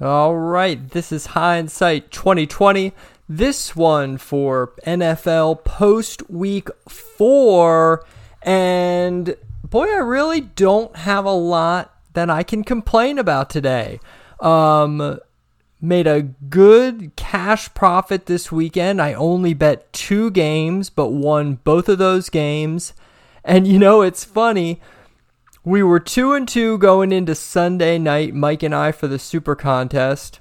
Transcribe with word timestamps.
All 0.00 0.34
right, 0.34 0.90
this 0.90 1.12
is 1.12 1.26
hindsight 1.26 2.10
2020. 2.10 2.92
This 3.28 3.76
one 3.76 4.18
for 4.18 4.72
NFL 4.84 5.62
post 5.62 6.28
week 6.28 6.68
four. 6.88 8.04
And 8.42 9.36
boy, 9.62 9.86
I 9.86 9.98
really 9.98 10.40
don't 10.40 10.96
have 10.96 11.24
a 11.24 11.30
lot 11.30 11.94
that 12.14 12.28
I 12.28 12.42
can 12.42 12.64
complain 12.64 13.18
about 13.18 13.50
today. 13.50 14.00
Um, 14.40 15.20
made 15.80 16.08
a 16.08 16.22
good 16.22 17.14
cash 17.14 17.72
profit 17.72 18.26
this 18.26 18.50
weekend. 18.50 19.00
I 19.00 19.14
only 19.14 19.54
bet 19.54 19.92
two 19.92 20.32
games, 20.32 20.90
but 20.90 21.10
won 21.10 21.60
both 21.62 21.88
of 21.88 21.98
those 21.98 22.30
games. 22.30 22.94
And 23.44 23.68
you 23.68 23.78
know, 23.78 24.02
it's 24.02 24.24
funny. 24.24 24.80
We 25.66 25.82
were 25.82 25.98
two 25.98 26.34
and 26.34 26.46
two 26.46 26.76
going 26.76 27.10
into 27.10 27.34
Sunday 27.34 27.96
night, 27.96 28.34
Mike 28.34 28.62
and 28.62 28.74
I, 28.74 28.92
for 28.92 29.08
the 29.08 29.18
Super 29.18 29.54
Contest. 29.54 30.40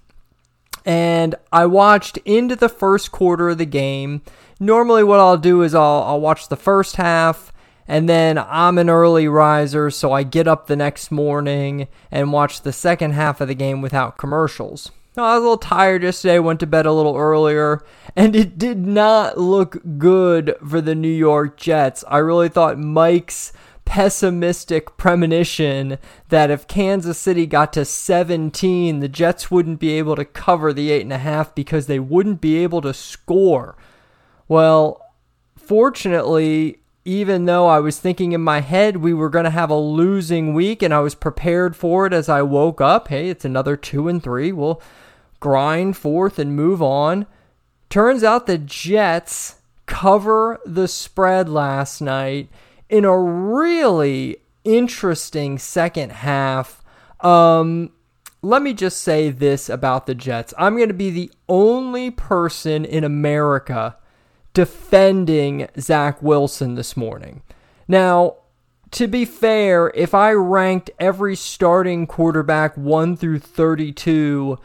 And 0.84 1.36
I 1.50 1.66
watched 1.66 2.18
into 2.26 2.58
the 2.58 2.68
first 2.68 3.14
quarter 3.14 3.52
of 3.52 3.58
the 3.58 3.66
game. 3.66 4.22
Normally, 4.60 5.02
what 5.02 5.22
I'll 5.22 5.38
do 5.38 5.62
is 5.62 5.74
I'll, 5.74 6.04
I'll 6.04 6.20
watch 6.20 6.50
the 6.50 6.58
first 6.58 6.98
half, 6.98 7.54
and 7.88 8.10
then 8.10 8.38
I'm 8.38 8.78
an 8.78 8.90
early 8.90 9.30
riser, 9.30 9.90
so 9.90 10.12
I 10.12 10.24
get 10.24 10.46
up 10.46 10.68
the 10.68 10.76
next 10.76 11.10
morning 11.10 11.88
and 12.12 12.34
watch 12.34 12.62
the 12.62 12.74
second 12.74 13.12
half 13.12 13.40
of 13.40 13.48
the 13.48 13.56
game 13.56 13.82
without 13.82 14.18
commercials. 14.18 14.92
I 15.16 15.36
was 15.36 15.38
a 15.38 15.42
little 15.42 15.58
tired 15.58 16.04
yesterday, 16.04 16.40
went 16.40 16.60
to 16.62 16.68
bed 16.68 16.86
a 16.86 16.92
little 16.92 17.16
earlier, 17.16 17.82
and 18.14 18.36
it 18.36 18.58
did 18.58 18.80
not 18.80 19.38
look 19.38 19.78
good 19.98 20.56
for 20.68 20.82
the 20.82 20.96
New 20.96 21.08
York 21.08 21.56
Jets. 21.56 22.04
I 22.10 22.18
really 22.18 22.50
thought 22.50 22.78
Mike's 22.78 23.54
pessimistic 23.86 24.98
premonition 24.98 25.98
that 26.30 26.50
if 26.50 26.68
Kansas 26.68 27.18
City 27.18 27.46
got 27.46 27.74
to 27.74 27.86
17, 27.86 29.00
the 29.00 29.08
Jets 29.08 29.52
wouldn't 29.52 29.80
be 29.80 29.92
able 29.94 30.16
to 30.16 30.26
cover 30.26 30.74
the 30.74 30.90
8.5 30.90 31.54
because 31.56 31.88
they 31.88 32.00
wouldn't 32.00 32.42
be 32.42 32.58
able 32.58 32.82
to 32.82 32.94
score. 32.94 33.76
Well, 34.48 35.02
fortunately, 35.56 36.80
even 37.06 37.46
though 37.46 37.68
I 37.68 37.80
was 37.80 38.00
thinking 38.00 38.32
in 38.32 38.42
my 38.42 38.62
head 38.62 38.98
we 38.98 39.14
were 39.14 39.30
going 39.30 39.46
to 39.46 39.52
have 39.52 39.70
a 39.70 39.76
losing 39.76 40.54
week 40.54 40.82
and 40.82 40.94
I 40.94 41.00
was 41.00 41.16
prepared 41.16 41.76
for 41.76 42.06
it 42.06 42.14
as 42.14 42.30
I 42.30 42.42
woke 42.42 42.82
up, 42.82 43.10
hey, 43.10 43.30
it's 43.30 43.46
another 43.46 43.76
2 43.76 44.08
and 44.08 44.24
3. 44.24 44.52
We'll 44.52 44.82
grind 45.40 45.98
forth 45.98 46.40
and 46.40 46.56
move 46.56 46.82
on. 46.82 47.26
Turns 47.90 48.24
out 48.24 48.48
the 48.48 48.58
Jets 48.58 49.58
cover 49.86 50.60
the 50.66 50.88
spread 50.88 51.50
last 51.50 52.02
night 52.02 52.50
in 52.94 53.06
a 53.06 53.20
really 53.20 54.38
interesting 54.64 55.58
second 55.58 56.12
half. 56.12 56.84
Um, 57.22 57.92
let 58.44 58.62
me 58.62 58.72
just 58.72 59.02
say 59.02 59.32
this 59.32 59.68
about 59.68 60.06
the 60.06 60.14
Jets. 60.14 60.54
I'm 60.60 60.76
going 60.76 60.90
to 60.90 60.94
be 60.94 61.10
the 61.10 61.32
only 61.50 62.12
person 62.12 62.86
in 62.86 63.04
America 63.04 63.98
defending 64.54 65.68
Zach 65.80 66.22
Wilson 66.22 66.76
this 66.76 66.96
morning. 66.96 67.42
Now, 67.88 68.36
to 68.92 69.08
be 69.08 69.26
fair, 69.26 69.92
if 69.96 70.14
I 70.14 70.34
ranked 70.34 70.92
every 71.00 71.36
starting 71.36 72.06
quarterback 72.06 72.78
1 72.78 73.18
through 73.18 73.40
32, 73.40 74.60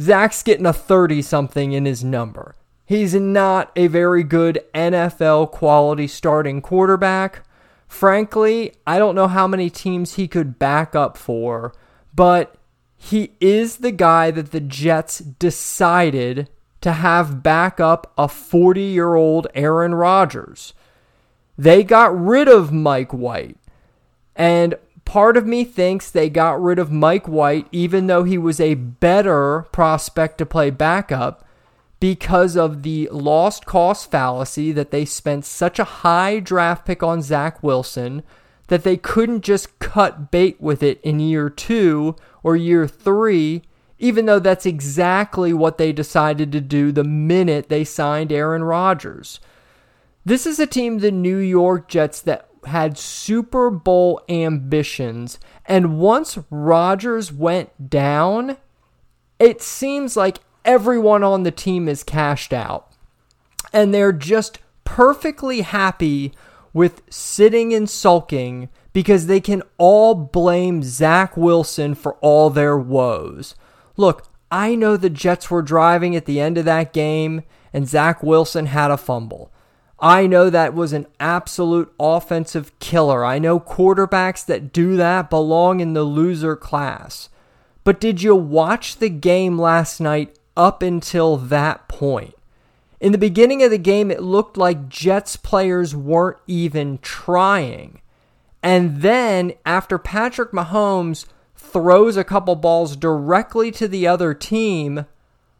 Zach's 0.00 0.42
getting 0.42 0.64
a 0.64 0.72
30 0.72 1.20
something 1.20 1.72
in 1.72 1.84
his 1.84 2.02
number. 2.02 2.56
He's 2.86 3.14
not 3.14 3.70
a 3.76 3.86
very 3.86 4.22
good 4.22 4.60
NFL 4.74 5.50
quality 5.50 6.06
starting 6.06 6.62
quarterback. 6.62 7.42
Frankly, 7.90 8.72
I 8.86 9.00
don't 9.00 9.16
know 9.16 9.26
how 9.26 9.48
many 9.48 9.68
teams 9.68 10.14
he 10.14 10.28
could 10.28 10.60
back 10.60 10.94
up 10.94 11.18
for, 11.18 11.74
but 12.14 12.54
he 12.96 13.32
is 13.40 13.78
the 13.78 13.90
guy 13.90 14.30
that 14.30 14.52
the 14.52 14.60
Jets 14.60 15.18
decided 15.18 16.48
to 16.82 16.92
have 16.92 17.42
back 17.42 17.80
up 17.80 18.12
a 18.16 18.28
40 18.28 18.80
year 18.80 19.16
old 19.16 19.48
Aaron 19.56 19.96
Rodgers. 19.96 20.72
They 21.58 21.82
got 21.82 22.18
rid 22.18 22.46
of 22.46 22.72
Mike 22.72 23.12
White. 23.12 23.58
And 24.36 24.76
part 25.04 25.36
of 25.36 25.44
me 25.44 25.64
thinks 25.64 26.10
they 26.10 26.30
got 26.30 26.62
rid 26.62 26.78
of 26.78 26.92
Mike 26.92 27.26
White, 27.26 27.66
even 27.72 28.06
though 28.06 28.22
he 28.22 28.38
was 28.38 28.60
a 28.60 28.74
better 28.74 29.66
prospect 29.72 30.38
to 30.38 30.46
play 30.46 30.70
backup, 30.70 31.44
because 32.00 32.56
of 32.56 32.82
the 32.82 33.08
lost 33.12 33.66
cost 33.66 34.10
fallacy 34.10 34.72
that 34.72 34.90
they 34.90 35.04
spent 35.04 35.44
such 35.44 35.78
a 35.78 35.84
high 35.84 36.40
draft 36.40 36.86
pick 36.86 37.02
on 37.02 37.20
Zach 37.22 37.62
Wilson 37.62 38.22
that 38.68 38.84
they 38.84 38.96
couldn't 38.96 39.42
just 39.42 39.78
cut 39.78 40.30
bait 40.30 40.60
with 40.60 40.82
it 40.82 41.00
in 41.02 41.20
year 41.20 41.50
two 41.50 42.16
or 42.42 42.56
year 42.56 42.88
three, 42.88 43.62
even 43.98 44.24
though 44.24 44.38
that's 44.38 44.64
exactly 44.64 45.52
what 45.52 45.76
they 45.76 45.92
decided 45.92 46.50
to 46.52 46.60
do 46.60 46.90
the 46.90 47.04
minute 47.04 47.68
they 47.68 47.84
signed 47.84 48.32
Aaron 48.32 48.64
Rodgers. 48.64 49.38
This 50.24 50.46
is 50.46 50.58
a 50.58 50.66
team, 50.66 50.98
the 50.98 51.10
New 51.10 51.38
York 51.38 51.88
Jets, 51.88 52.20
that 52.22 52.48
had 52.66 52.96
Super 52.96 53.70
Bowl 53.70 54.22
ambitions, 54.28 55.38
and 55.66 55.98
once 55.98 56.38
Rodgers 56.50 57.32
went 57.32 57.90
down, 57.90 58.56
it 59.38 59.62
seems 59.62 60.16
like 60.16 60.38
everyone 60.64 61.22
on 61.22 61.42
the 61.42 61.50
team 61.50 61.88
is 61.88 62.02
cashed 62.02 62.52
out. 62.52 62.90
And 63.72 63.94
they're 63.94 64.12
just 64.12 64.58
perfectly 64.84 65.60
happy 65.60 66.32
with 66.72 67.02
sitting 67.10 67.72
and 67.74 67.88
sulking 67.88 68.68
because 68.92 69.26
they 69.26 69.40
can 69.40 69.62
all 69.78 70.14
blame 70.14 70.82
Zach 70.82 71.36
Wilson 71.36 71.94
for 71.94 72.14
all 72.14 72.50
their 72.50 72.76
woes. 72.76 73.54
Look, 73.96 74.26
I 74.50 74.74
know 74.74 74.96
the 74.96 75.10
Jets 75.10 75.50
were 75.50 75.62
driving 75.62 76.16
at 76.16 76.26
the 76.26 76.40
end 76.40 76.58
of 76.58 76.64
that 76.64 76.92
game 76.92 77.42
and 77.72 77.88
Zach 77.88 78.22
Wilson 78.22 78.66
had 78.66 78.90
a 78.90 78.96
fumble. 78.96 79.52
I 80.00 80.26
know 80.26 80.48
that 80.48 80.74
was 80.74 80.92
an 80.92 81.06
absolute 81.20 81.92
offensive 82.00 82.76
killer. 82.78 83.24
I 83.24 83.38
know 83.38 83.60
quarterbacks 83.60 84.44
that 84.46 84.72
do 84.72 84.96
that 84.96 85.28
belong 85.28 85.80
in 85.80 85.92
the 85.92 86.04
loser 86.04 86.56
class. 86.56 87.28
But 87.84 88.00
did 88.00 88.22
you 88.22 88.34
watch 88.34 88.96
the 88.96 89.10
game 89.10 89.58
last 89.58 90.00
night 90.00 90.38
up 90.56 90.82
until 90.82 91.36
that 91.36 91.88
point. 91.88 92.34
In 93.00 93.12
the 93.12 93.18
beginning 93.18 93.62
of 93.62 93.70
the 93.70 93.78
game, 93.78 94.10
it 94.10 94.22
looked 94.22 94.56
like 94.56 94.88
Jets 94.88 95.36
players 95.36 95.96
weren't 95.96 96.38
even 96.46 96.98
trying. 96.98 98.00
And 98.62 99.00
then, 99.00 99.54
after 99.64 99.96
Patrick 99.96 100.52
Mahomes 100.52 101.24
throws 101.56 102.16
a 102.16 102.24
couple 102.24 102.56
balls 102.56 102.96
directly 102.96 103.70
to 103.72 103.88
the 103.88 104.06
other 104.06 104.34
team, 104.34 105.06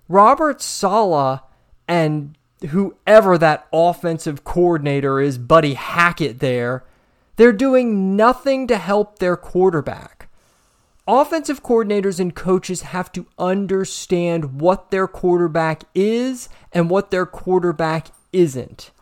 Robert 0.09 0.61
Saleh 0.61 1.41
and 1.89 2.37
whoever 2.69 3.39
that 3.39 3.67
offensive 3.73 4.45
coordinator 4.45 5.19
is, 5.19 5.39
Buddy 5.39 5.75
Hackett, 5.75 6.41
there, 6.41 6.85
they're 7.37 7.53
doing 7.53 8.17
nothing 8.17 8.67
to 8.67 8.77
help 8.77 9.19
their 9.19 9.37
quarterback 9.37 10.20
offensive 11.11 11.63
coordinators 11.63 12.21
and 12.21 12.35
coaches 12.35 12.83
have 12.83 13.11
to 13.13 13.27
understand 13.39 14.61
what 14.61 14.91
their 14.91 15.09
quarterback 15.09 15.83
is 15.95 16.49
and 16.73 16.89
what 16.89 17.11
their 17.11 17.27
quarterback 17.27 18.09
isn't. 18.33 18.93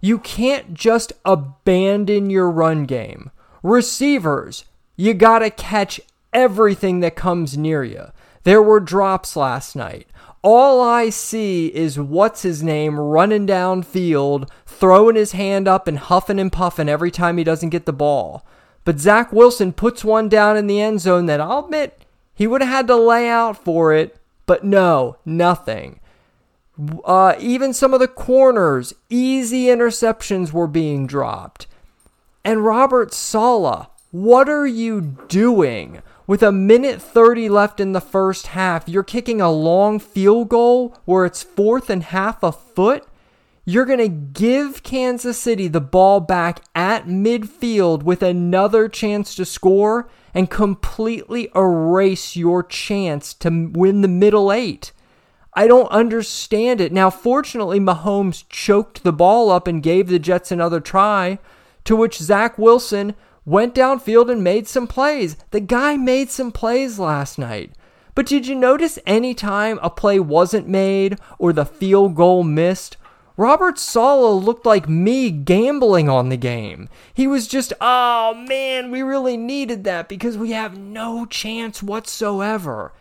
You 0.00 0.18
can't 0.18 0.74
just 0.74 1.12
abandon 1.24 2.30
your 2.30 2.50
run 2.50 2.84
game. 2.84 3.32
Receivers, 3.62 4.64
you 4.96 5.14
got 5.14 5.40
to 5.40 5.50
catch 5.50 6.00
everything 6.32 7.00
that 7.00 7.16
comes 7.16 7.58
near 7.58 7.82
you. 7.82 8.06
There 8.44 8.62
were 8.62 8.80
drops 8.80 9.34
last 9.34 9.74
night. 9.74 10.06
All 10.42 10.80
I 10.80 11.10
see 11.10 11.66
is 11.74 11.98
what's 11.98 12.42
his 12.42 12.62
name 12.62 12.98
running 12.98 13.46
downfield, 13.46 14.48
throwing 14.64 15.16
his 15.16 15.32
hand 15.32 15.66
up 15.66 15.88
and 15.88 15.98
huffing 15.98 16.38
and 16.38 16.52
puffing 16.52 16.88
every 16.88 17.10
time 17.10 17.36
he 17.36 17.44
doesn't 17.44 17.70
get 17.70 17.86
the 17.86 17.92
ball. 17.92 18.46
But 18.88 19.00
Zach 19.00 19.34
Wilson 19.34 19.74
puts 19.74 20.02
one 20.02 20.30
down 20.30 20.56
in 20.56 20.66
the 20.66 20.80
end 20.80 21.02
zone 21.02 21.26
that 21.26 21.42
I'll 21.42 21.66
admit 21.66 22.06
he 22.34 22.46
would 22.46 22.62
have 22.62 22.70
had 22.70 22.86
to 22.86 22.96
lay 22.96 23.28
out 23.28 23.62
for 23.62 23.92
it, 23.92 24.16
but 24.46 24.64
no, 24.64 25.18
nothing. 25.26 26.00
Uh, 27.04 27.34
even 27.38 27.74
some 27.74 27.92
of 27.92 28.00
the 28.00 28.08
corners, 28.08 28.94
easy 29.10 29.64
interceptions 29.64 30.54
were 30.54 30.66
being 30.66 31.06
dropped. 31.06 31.66
And 32.46 32.64
Robert 32.64 33.12
Saleh, 33.12 33.88
what 34.10 34.48
are 34.48 34.66
you 34.66 35.02
doing? 35.02 36.00
With 36.26 36.42
a 36.42 36.50
minute 36.50 37.02
30 37.02 37.50
left 37.50 37.80
in 37.80 37.92
the 37.92 38.00
first 38.00 38.46
half, 38.46 38.88
you're 38.88 39.02
kicking 39.02 39.42
a 39.42 39.52
long 39.52 39.98
field 39.98 40.48
goal 40.48 40.96
where 41.04 41.26
it's 41.26 41.42
fourth 41.42 41.90
and 41.90 42.04
half 42.04 42.42
a 42.42 42.52
foot? 42.52 43.06
You're 43.68 43.84
going 43.84 43.98
to 43.98 44.08
give 44.08 44.82
Kansas 44.82 45.36
City 45.36 45.68
the 45.68 45.78
ball 45.78 46.20
back 46.20 46.62
at 46.74 47.04
midfield 47.04 48.02
with 48.02 48.22
another 48.22 48.88
chance 48.88 49.34
to 49.34 49.44
score 49.44 50.08
and 50.32 50.48
completely 50.48 51.50
erase 51.54 52.34
your 52.34 52.62
chance 52.62 53.34
to 53.34 53.70
win 53.74 54.00
the 54.00 54.08
middle 54.08 54.50
eight. 54.50 54.92
I 55.52 55.66
don't 55.66 55.90
understand 55.90 56.80
it. 56.80 56.92
Now, 56.92 57.10
fortunately, 57.10 57.78
Mahomes 57.78 58.48
choked 58.48 59.04
the 59.04 59.12
ball 59.12 59.50
up 59.50 59.66
and 59.66 59.82
gave 59.82 60.08
the 60.08 60.18
Jets 60.18 60.50
another 60.50 60.80
try, 60.80 61.38
to 61.84 61.94
which 61.94 62.16
Zach 62.16 62.56
Wilson 62.56 63.14
went 63.44 63.74
downfield 63.74 64.32
and 64.32 64.42
made 64.42 64.66
some 64.66 64.86
plays. 64.86 65.36
The 65.50 65.60
guy 65.60 65.98
made 65.98 66.30
some 66.30 66.52
plays 66.52 66.98
last 66.98 67.38
night. 67.38 67.72
But 68.14 68.24
did 68.24 68.46
you 68.46 68.54
notice 68.54 68.98
any 69.04 69.34
time 69.34 69.78
a 69.82 69.90
play 69.90 70.18
wasn't 70.18 70.66
made 70.66 71.18
or 71.38 71.52
the 71.52 71.66
field 71.66 72.14
goal 72.14 72.42
missed? 72.42 72.96
Robert 73.38 73.78
Saleh 73.78 74.44
looked 74.44 74.66
like 74.66 74.88
me 74.88 75.30
gambling 75.30 76.08
on 76.08 76.28
the 76.28 76.36
game. 76.36 76.88
He 77.14 77.28
was 77.28 77.46
just, 77.46 77.72
oh 77.80 78.34
man, 78.34 78.90
we 78.90 79.00
really 79.00 79.36
needed 79.36 79.84
that 79.84 80.08
because 80.08 80.36
we 80.36 80.50
have 80.50 80.76
no 80.76 81.24
chance 81.24 81.80
whatsoever. 81.80 82.92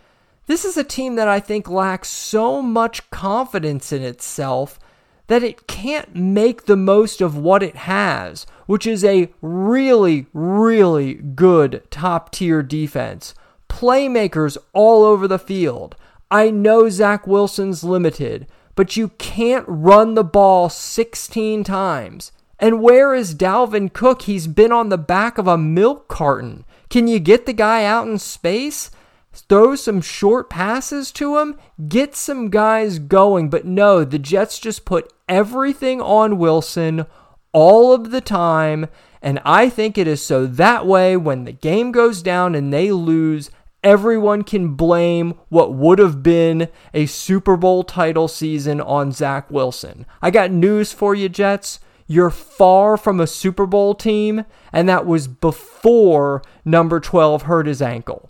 This 0.45 0.63
is 0.63 0.77
a 0.77 0.83
team 0.83 1.15
that 1.15 1.27
I 1.27 1.39
think 1.39 1.67
lacks 1.67 2.09
so 2.09 2.61
much 2.61 3.09
confidence 3.09 3.91
in 3.91 4.03
itself 4.03 4.79
that 5.25 5.41
it 5.41 5.65
can't 5.65 6.15
make 6.15 6.65
the 6.65 6.77
most 6.77 7.19
of 7.19 7.35
what 7.35 7.63
it 7.63 7.75
has, 7.75 8.45
which 8.67 8.85
is 8.85 9.03
a 9.03 9.33
really, 9.41 10.27
really 10.33 11.15
good 11.15 11.81
top 11.89 12.31
tier 12.31 12.61
defense. 12.61 13.33
Playmakers 13.69 14.55
all 14.71 15.03
over 15.03 15.27
the 15.27 15.39
field. 15.39 15.95
I 16.29 16.51
know 16.51 16.89
Zach 16.89 17.25
Wilson's 17.25 17.83
limited, 17.83 18.45
but 18.77 18.95
you 18.95 19.09
can't 19.17 19.65
run 19.67 20.13
the 20.13 20.23
ball 20.23 20.69
16 20.69 21.65
times. 21.65 22.31
And 22.59 22.81
where 22.81 23.13
is 23.13 23.35
Dalvin 23.35 23.91
Cook? 23.91 24.21
He's 24.21 24.45
been 24.45 24.71
on 24.71 24.89
the 24.89 24.99
back 24.99 25.39
of 25.39 25.47
a 25.47 25.57
milk 25.57 26.07
carton. 26.07 26.63
Can 26.89 27.07
you 27.07 27.19
get 27.19 27.47
the 27.47 27.53
guy 27.53 27.83
out 27.83 28.07
in 28.07 28.19
space? 28.19 28.91
Throw 29.33 29.75
some 29.75 29.99
short 29.99 30.49
passes 30.49 31.11
to 31.13 31.39
him? 31.39 31.57
Get 31.87 32.15
some 32.15 32.49
guys 32.49 32.99
going. 32.99 33.49
But 33.49 33.65
no, 33.65 34.03
the 34.03 34.19
Jets 34.19 34.59
just 34.59 34.85
put 34.85 35.11
everything 35.27 35.99
on 35.99 36.37
Wilson 36.37 37.07
all 37.53 37.93
of 37.93 38.11
the 38.11 38.21
time. 38.21 38.87
And 39.23 39.39
I 39.43 39.69
think 39.69 39.97
it 39.97 40.07
is 40.07 40.21
so 40.21 40.45
that 40.45 40.85
way 40.85 41.17
when 41.17 41.45
the 41.45 41.51
game 41.51 41.91
goes 41.91 42.21
down 42.21 42.53
and 42.53 42.71
they 42.71 42.91
lose, 42.91 43.49
everyone 43.87 44.43
can 44.43 44.73
blame 44.73 45.33
what 45.47 45.73
would 45.73 45.97
have 45.97 46.21
been 46.21 46.67
a 46.93 47.05
Super 47.05 47.55
Bowl 47.55 47.85
title 47.85 48.27
season 48.27 48.81
on 48.81 49.13
Zach 49.13 49.49
Wilson. 49.49 50.05
I 50.21 50.29
got 50.29 50.51
news 50.51 50.91
for 50.91 51.15
you, 51.15 51.29
Jets. 51.29 51.79
You're 52.05 52.29
far 52.29 52.97
from 52.97 53.21
a 53.21 53.27
Super 53.27 53.65
Bowl 53.65 53.95
team, 53.95 54.43
and 54.73 54.89
that 54.89 55.05
was 55.05 55.29
before 55.29 56.41
number 56.65 56.99
12 56.99 57.43
hurt 57.43 57.65
his 57.65 57.81
ankle. 57.81 58.29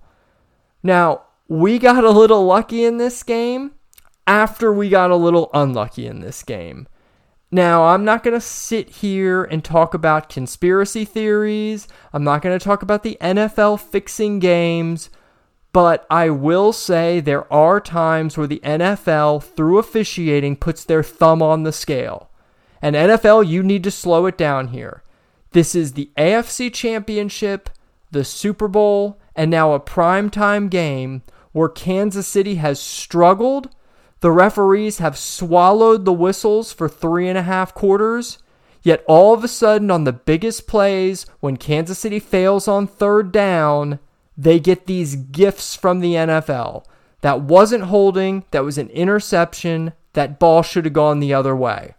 Now, 0.83 1.23
we 1.47 1.79
got 1.79 2.03
a 2.03 2.11
little 2.11 2.45
lucky 2.45 2.85
in 2.85 2.97
this 2.97 3.23
game 3.23 3.71
after 4.27 4.71
we 4.71 4.89
got 4.89 5.09
a 5.09 5.15
little 5.15 5.49
unlucky 5.55 6.05
in 6.05 6.19
this 6.19 6.43
game. 6.43 6.87
Now, 7.49 7.85
I'm 7.85 8.05
not 8.05 8.23
going 8.23 8.35
to 8.35 8.41
sit 8.41 8.89
here 8.89 9.43
and 9.43 9.63
talk 9.63 9.95
about 9.95 10.29
conspiracy 10.29 11.03
theories. 11.03 11.87
I'm 12.13 12.23
not 12.23 12.43
going 12.43 12.57
to 12.57 12.63
talk 12.63 12.83
about 12.83 13.01
the 13.01 13.17
NFL 13.19 13.79
fixing 13.79 14.37
games. 14.37 15.09
But 15.77 16.07
I 16.09 16.31
will 16.31 16.73
say 16.73 17.19
there 17.19 17.53
are 17.53 17.79
times 17.79 18.35
where 18.35 18.47
the 18.47 18.61
NFL, 18.63 19.43
through 19.43 19.77
officiating, 19.77 20.55
puts 20.55 20.83
their 20.83 21.03
thumb 21.03 21.43
on 21.43 21.61
the 21.61 21.71
scale. 21.71 22.31
And 22.81 22.95
NFL, 22.95 23.47
you 23.47 23.61
need 23.61 23.83
to 23.83 23.91
slow 23.91 24.25
it 24.25 24.39
down 24.39 24.69
here. 24.69 25.03
This 25.51 25.75
is 25.75 25.93
the 25.93 26.09
AFC 26.17 26.73
Championship, 26.73 27.69
the 28.09 28.23
Super 28.23 28.67
Bowl, 28.67 29.19
and 29.35 29.51
now 29.51 29.73
a 29.73 29.79
primetime 29.79 30.71
game 30.71 31.21
where 31.51 31.69
Kansas 31.69 32.25
City 32.25 32.55
has 32.55 32.79
struggled. 32.79 33.69
The 34.21 34.31
referees 34.31 34.97
have 34.97 35.15
swallowed 35.15 36.05
the 36.05 36.11
whistles 36.11 36.73
for 36.73 36.89
three 36.89 37.29
and 37.29 37.37
a 37.37 37.43
half 37.43 37.75
quarters. 37.75 38.39
Yet 38.81 39.03
all 39.07 39.31
of 39.31 39.43
a 39.43 39.47
sudden, 39.47 39.91
on 39.91 40.05
the 40.05 40.11
biggest 40.11 40.65
plays, 40.65 41.27
when 41.39 41.55
Kansas 41.55 41.99
City 41.99 42.17
fails 42.17 42.67
on 42.67 42.87
third 42.87 43.31
down, 43.31 43.99
they 44.37 44.59
get 44.59 44.85
these 44.85 45.15
gifts 45.15 45.75
from 45.75 45.99
the 45.99 46.13
NFL. 46.13 46.85
That 47.21 47.41
wasn't 47.41 47.85
holding, 47.85 48.45
that 48.51 48.63
was 48.63 48.77
an 48.77 48.89
interception. 48.89 49.93
That 50.13 50.39
ball 50.39 50.61
should 50.61 50.85
have 50.85 50.93
gone 50.93 51.19
the 51.19 51.33
other 51.33 51.55
way. 51.55 51.95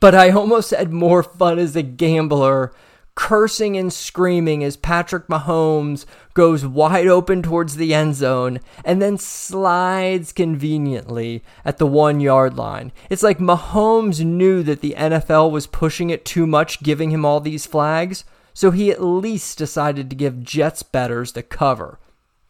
But 0.00 0.14
I 0.14 0.30
almost 0.30 0.70
had 0.70 0.92
more 0.92 1.22
fun 1.22 1.58
as 1.58 1.76
a 1.76 1.82
gambler 1.82 2.72
cursing 3.14 3.76
and 3.76 3.92
screaming 3.92 4.64
as 4.64 4.76
Patrick 4.78 5.26
Mahomes 5.26 6.06
goes 6.32 6.64
wide 6.64 7.06
open 7.06 7.42
towards 7.42 7.76
the 7.76 7.92
end 7.92 8.14
zone 8.14 8.60
and 8.82 9.02
then 9.02 9.18
slides 9.18 10.32
conveniently 10.32 11.42
at 11.64 11.76
the 11.76 11.86
one 11.86 12.20
yard 12.20 12.56
line. 12.56 12.92
It's 13.10 13.22
like 13.22 13.38
Mahomes 13.38 14.24
knew 14.24 14.62
that 14.62 14.80
the 14.80 14.94
NFL 14.96 15.50
was 15.50 15.66
pushing 15.66 16.08
it 16.08 16.24
too 16.24 16.46
much, 16.46 16.82
giving 16.82 17.10
him 17.10 17.26
all 17.26 17.40
these 17.40 17.66
flags. 17.66 18.24
So 18.52 18.70
he 18.70 18.90
at 18.90 19.02
least 19.02 19.58
decided 19.58 20.10
to 20.10 20.16
give 20.16 20.42
Jets 20.42 20.82
betters 20.82 21.32
the 21.32 21.42
cover. 21.42 21.98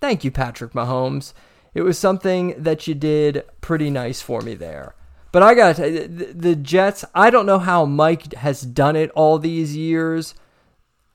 Thank 0.00 0.24
you, 0.24 0.30
Patrick 0.30 0.72
Mahomes. 0.72 1.32
It 1.74 1.82
was 1.82 1.98
something 1.98 2.54
that 2.56 2.86
you 2.86 2.94
did 2.94 3.44
pretty 3.60 3.90
nice 3.90 4.20
for 4.20 4.40
me 4.40 4.54
there. 4.54 4.94
But 5.32 5.42
I 5.42 5.54
got 5.54 5.76
to 5.76 6.08
the 6.08 6.56
Jets, 6.56 7.04
I 7.14 7.30
don't 7.30 7.46
know 7.46 7.60
how 7.60 7.84
Mike 7.84 8.34
has 8.34 8.62
done 8.62 8.96
it 8.96 9.10
all 9.10 9.38
these 9.38 9.76
years. 9.76 10.34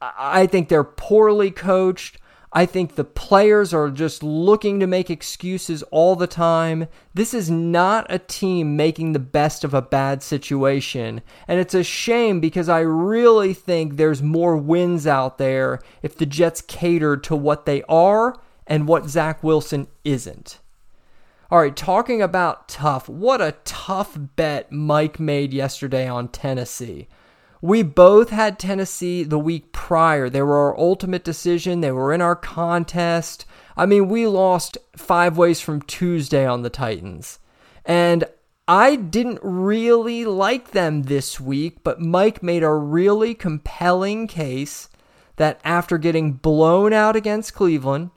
I 0.01 0.47
think 0.47 0.69
they're 0.69 0.83
poorly 0.83 1.51
coached. 1.51 2.17
I 2.57 2.65
think 2.65 2.95
the 2.95 3.03
players 3.03 3.73
are 3.73 3.89
just 3.89 4.23
looking 4.23 4.79
to 4.79 4.87
make 4.87 5.09
excuses 5.09 5.83
all 5.91 6.15
the 6.15 6.25
time. 6.25 6.87
This 7.13 7.33
is 7.33 7.51
not 7.51 8.07
a 8.09 8.17
team 8.17 8.77
making 8.77 9.11
the 9.11 9.19
best 9.19 9.65
of 9.65 9.73
a 9.73 9.81
bad 9.81 10.23
situation. 10.23 11.21
And 11.49 11.59
it's 11.59 11.73
a 11.73 11.83
shame 11.83 12.39
because 12.39 12.69
I 12.69 12.79
really 12.79 13.53
think 13.53 13.97
there's 13.97 14.23
more 14.23 14.55
wins 14.55 15.05
out 15.05 15.37
there 15.37 15.81
if 16.01 16.17
the 16.17 16.25
Jets 16.25 16.61
catered 16.61 17.25
to 17.25 17.35
what 17.35 17.65
they 17.65 17.83
are 17.89 18.39
and 18.65 18.87
what 18.87 19.09
Zach 19.09 19.43
Wilson 19.43 19.87
isn't. 20.05 20.59
All 21.51 21.59
right, 21.59 21.75
talking 21.75 22.21
about 22.21 22.69
tough, 22.69 23.09
what 23.09 23.41
a 23.41 23.55
tough 23.65 24.17
bet 24.17 24.71
Mike 24.71 25.19
made 25.19 25.53
yesterday 25.53 26.07
on 26.07 26.29
Tennessee. 26.29 27.09
We 27.65 27.81
both 27.81 28.29
had 28.29 28.59
Tennessee 28.59 29.23
the 29.23 29.39
week 29.39 29.71
prior. 29.71 30.29
They 30.29 30.43
were 30.43 30.55
our 30.55 30.77
ultimate 30.77 31.23
decision. 31.23 31.81
They 31.81 31.91
were 31.91 32.13
in 32.13 32.21
our 32.21 32.35
contest. 32.35 33.47
I 33.75 33.87
mean, 33.87 34.07
we 34.07 34.27
lost 34.27 34.77
five 34.95 35.35
ways 35.35 35.61
from 35.61 35.81
Tuesday 35.81 36.45
on 36.45 36.61
the 36.61 36.69
Titans. 36.69 37.39
And 37.83 38.25
I 38.67 38.95
didn't 38.95 39.39
really 39.41 40.25
like 40.25 40.73
them 40.73 41.03
this 41.03 41.39
week, 41.39 41.83
but 41.83 41.99
Mike 41.99 42.43
made 42.43 42.61
a 42.61 42.71
really 42.71 43.33
compelling 43.33 44.27
case 44.27 44.87
that 45.37 45.59
after 45.63 45.97
getting 45.97 46.33
blown 46.33 46.93
out 46.93 47.15
against 47.15 47.55
Cleveland, 47.55 48.11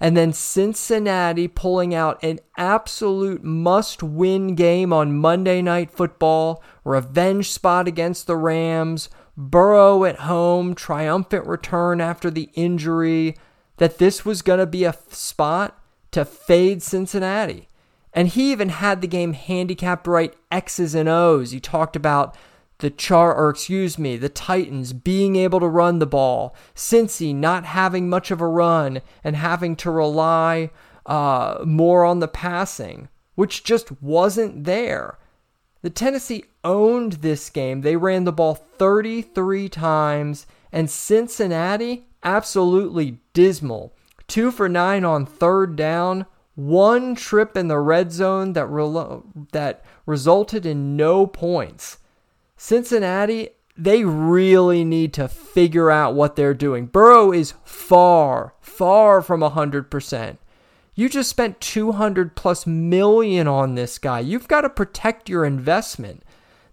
and 0.00 0.16
then 0.16 0.32
Cincinnati 0.32 1.46
pulling 1.46 1.94
out 1.94 2.22
an 2.24 2.40
absolute 2.56 3.44
must 3.44 4.02
win 4.02 4.54
game 4.54 4.92
on 4.92 5.18
Monday 5.18 5.60
Night 5.60 5.90
Football, 5.90 6.62
revenge 6.84 7.50
spot 7.50 7.86
against 7.86 8.26
the 8.26 8.36
Rams, 8.36 9.10
Burrow 9.36 10.04
at 10.04 10.20
home, 10.20 10.74
triumphant 10.74 11.46
return 11.46 12.00
after 12.00 12.30
the 12.30 12.48
injury, 12.54 13.36
that 13.76 13.98
this 13.98 14.24
was 14.24 14.42
going 14.42 14.58
to 14.58 14.66
be 14.66 14.84
a 14.84 14.96
spot 15.08 15.78
to 16.12 16.24
fade 16.24 16.82
Cincinnati. 16.82 17.68
And 18.12 18.28
he 18.28 18.50
even 18.50 18.70
had 18.70 19.02
the 19.02 19.06
game 19.06 19.34
handicapped 19.34 20.06
right 20.06 20.34
X's 20.50 20.94
and 20.94 21.08
O's. 21.08 21.52
He 21.52 21.60
talked 21.60 21.94
about 21.94 22.36
the 22.80 22.90
Char 22.90 23.34
or 23.34 23.50
excuse 23.50 23.98
me, 23.98 24.16
the 24.16 24.28
Titans 24.28 24.92
being 24.92 25.36
able 25.36 25.60
to 25.60 25.68
run 25.68 25.98
the 25.98 26.06
ball, 26.06 26.54
Cincy 26.74 27.34
not 27.34 27.64
having 27.64 28.08
much 28.08 28.30
of 28.30 28.40
a 28.40 28.46
run 28.46 29.00
and 29.22 29.36
having 29.36 29.76
to 29.76 29.90
rely 29.90 30.70
uh, 31.06 31.62
more 31.64 32.04
on 32.04 32.20
the 32.20 32.28
passing, 32.28 33.08
which 33.34 33.64
just 33.64 34.02
wasn't 34.02 34.64
there. 34.64 35.18
The 35.82 35.90
Tennessee 35.90 36.44
owned 36.62 37.14
this 37.14 37.48
game. 37.48 37.80
They 37.80 37.96
ran 37.96 38.24
the 38.24 38.32
ball 38.32 38.54
33 38.54 39.68
times, 39.68 40.46
and 40.72 40.90
Cincinnati 40.90 42.06
absolutely 42.22 43.18
dismal. 43.32 43.94
Two 44.26 44.50
for 44.50 44.68
nine 44.68 45.04
on 45.04 45.26
third 45.26 45.76
down, 45.76 46.26
one 46.54 47.14
trip 47.14 47.56
in 47.56 47.68
the 47.68 47.78
red 47.78 48.12
zone 48.12 48.52
that 48.52 48.66
re- 48.66 49.22
that 49.52 49.84
resulted 50.06 50.66
in 50.66 50.96
no 50.96 51.26
points. 51.26 51.98
Cincinnati, 52.62 53.48
they 53.74 54.04
really 54.04 54.84
need 54.84 55.14
to 55.14 55.28
figure 55.28 55.90
out 55.90 56.14
what 56.14 56.36
they're 56.36 56.52
doing. 56.52 56.84
Burrow 56.84 57.32
is 57.32 57.54
far, 57.64 58.52
far 58.60 59.22
from 59.22 59.40
100%. 59.40 60.36
You 60.94 61.08
just 61.08 61.30
spent 61.30 61.62
200 61.62 62.36
plus 62.36 62.66
million 62.66 63.48
on 63.48 63.76
this 63.76 63.96
guy. 63.96 64.20
You've 64.20 64.46
got 64.46 64.60
to 64.60 64.68
protect 64.68 65.30
your 65.30 65.46
investment. 65.46 66.22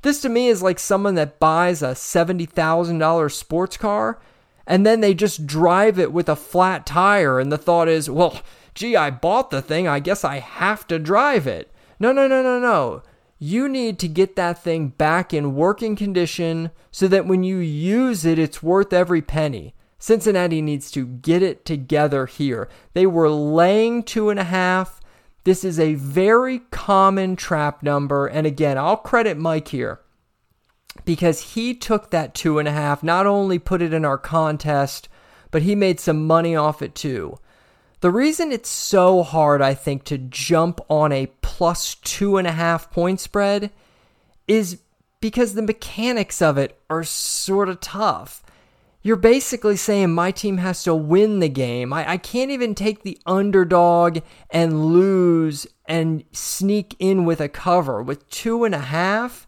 This 0.01 0.19
to 0.23 0.29
me 0.29 0.49
is 0.49 0.61
like 0.61 0.77
someone 0.77 1.15
that 1.15 1.39
buys 1.39 1.81
a 1.81 1.91
$70,000 1.91 3.31
sports 3.31 3.77
car 3.77 4.19
and 4.67 4.85
then 4.85 4.99
they 4.99 5.13
just 5.13 5.47
drive 5.47 5.97
it 5.97 6.11
with 6.11 6.27
a 6.27 6.35
flat 6.35 6.85
tire 6.85 7.39
and 7.39 7.49
the 7.49 7.57
thought 7.57 7.87
is, 7.87 8.09
well, 8.09 8.41
gee, 8.75 8.97
I 8.97 9.09
bought 9.09 9.51
the 9.51 9.61
thing, 9.61 9.87
I 9.87 10.01
guess 10.01 10.25
I 10.25 10.39
have 10.39 10.85
to 10.87 10.99
drive 10.99 11.47
it. 11.47 11.71
No, 11.97 12.11
no, 12.11 12.27
no, 12.27 12.43
no, 12.43 12.59
no. 12.59 13.03
You 13.39 13.69
need 13.69 13.99
to 13.99 14.07
get 14.07 14.35
that 14.35 14.63
thing 14.63 14.89
back 14.89 15.33
in 15.33 15.55
working 15.55 15.95
condition 15.95 16.71
so 16.91 17.07
that 17.07 17.27
when 17.27 17.43
you 17.43 17.57
use 17.57 18.25
it, 18.25 18.39
it's 18.39 18.63
worth 18.63 18.91
every 18.91 19.21
penny. 19.21 19.75
Cincinnati 19.99 20.61
needs 20.61 20.91
to 20.91 21.05
get 21.05 21.41
it 21.41 21.65
together 21.65 22.25
here. 22.25 22.69
They 22.93 23.05
were 23.05 23.29
laying 23.29 24.03
two 24.03 24.29
and 24.29 24.39
a 24.39 24.43
half. 24.43 25.01
This 25.43 25.63
is 25.63 25.79
a 25.79 25.95
very 25.95 26.59
common 26.71 27.35
trap 27.35 27.83
number. 27.83 28.27
And 28.27 28.45
again, 28.45 28.77
I'll 28.77 28.97
credit 28.97 29.37
Mike 29.37 29.69
here 29.69 30.01
because 31.05 31.53
he 31.53 31.73
took 31.73 32.11
that 32.11 32.33
two 32.33 32.59
and 32.59 32.67
a 32.67 32.71
half, 32.71 33.03
not 33.03 33.25
only 33.25 33.59
put 33.59 33.81
it 33.81 33.93
in 33.93 34.03
our 34.03 34.17
contest, 34.17 35.09
but 35.51 35.61
he 35.61 35.75
made 35.75 35.99
some 35.99 36.25
money 36.25 36.55
off 36.55 36.81
it 36.81 36.95
too. 36.95 37.37
The 37.99 38.11
reason 38.11 38.51
it's 38.51 38.69
so 38.69 39.23
hard, 39.23 39.61
I 39.61 39.73
think, 39.73 40.03
to 40.05 40.17
jump 40.19 40.79
on 40.87 41.11
a 41.11 41.27
plus 41.41 41.95
two 41.95 42.37
and 42.37 42.47
a 42.47 42.51
half 42.51 42.91
point 42.91 43.19
spread 43.19 43.71
is 44.47 44.81
because 45.19 45.55
the 45.55 45.63
mechanics 45.63 46.41
of 46.41 46.59
it 46.59 46.79
are 46.91 47.03
sort 47.03 47.69
of 47.69 47.81
tough. 47.81 48.43
You're 49.01 49.15
basically 49.15 49.77
saying 49.77 50.13
my 50.13 50.31
team 50.31 50.57
has 50.57 50.83
to 50.83 50.93
win 50.93 51.39
the 51.39 51.49
game. 51.49 51.91
I, 51.91 52.11
I 52.11 52.17
can't 52.17 52.51
even 52.51 52.75
take 52.75 53.01
the 53.01 53.17
underdog 53.25 54.19
and 54.51 54.85
lose 54.85 55.65
and 55.85 56.23
sneak 56.31 56.95
in 56.99 57.25
with 57.25 57.41
a 57.41 57.49
cover 57.49 58.03
with 58.03 58.29
two 58.29 58.63
and 58.63 58.75
a 58.75 58.79
half. 58.79 59.47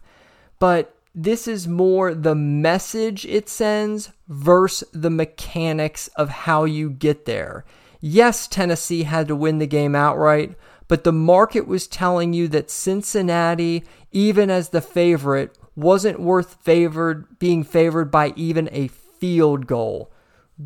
But 0.58 0.96
this 1.14 1.46
is 1.46 1.68
more 1.68 2.14
the 2.14 2.34
message 2.34 3.24
it 3.26 3.48
sends 3.48 4.10
versus 4.28 4.88
the 4.92 5.10
mechanics 5.10 6.08
of 6.16 6.30
how 6.30 6.64
you 6.64 6.90
get 6.90 7.26
there. 7.26 7.64
Yes, 8.00 8.46
Tennessee 8.46 9.02
had 9.02 9.28
to 9.28 9.36
win 9.36 9.58
the 9.58 9.66
game 9.66 9.94
outright, 9.94 10.56
but 10.88 11.04
the 11.04 11.12
market 11.12 11.66
was 11.66 11.86
telling 11.86 12.32
you 12.32 12.48
that 12.48 12.70
Cincinnati, 12.70 13.84
even 14.10 14.50
as 14.50 14.70
the 14.70 14.80
favorite, 14.80 15.56
wasn't 15.76 16.20
worth 16.20 16.62
favored 16.62 17.38
being 17.38 17.62
favored 17.62 18.10
by 18.10 18.32
even 18.36 18.68
a 18.72 18.88
field 18.88 19.66
goal. 19.66 20.10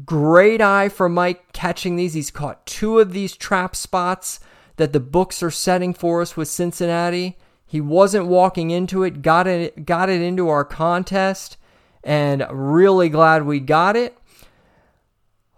Great 0.04 0.60
eye 0.60 0.88
for 0.88 1.08
Mike 1.08 1.52
catching 1.52 1.96
these. 1.96 2.14
He's 2.14 2.30
caught 2.30 2.66
two 2.66 2.98
of 2.98 3.12
these 3.12 3.36
trap 3.36 3.76
spots 3.76 4.40
that 4.76 4.92
the 4.92 5.00
books 5.00 5.42
are 5.42 5.50
setting 5.50 5.94
for 5.94 6.20
us 6.20 6.36
with 6.36 6.48
Cincinnati. 6.48 7.36
He 7.66 7.80
wasn't 7.80 8.26
walking 8.26 8.70
into 8.70 9.02
it, 9.02 9.22
got 9.22 9.46
it 9.46 9.84
got 9.84 10.08
it 10.08 10.20
into 10.20 10.48
our 10.48 10.64
contest 10.64 11.56
and 12.02 12.46
really 12.50 13.08
glad 13.08 13.44
we 13.44 13.60
got 13.60 13.96
it. 13.96 14.16